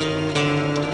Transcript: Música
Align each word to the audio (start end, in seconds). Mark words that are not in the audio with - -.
Música 0.00 0.93